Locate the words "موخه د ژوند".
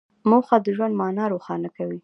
0.29-0.93